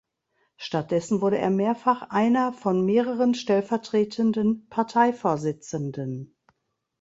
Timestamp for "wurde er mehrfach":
1.21-2.09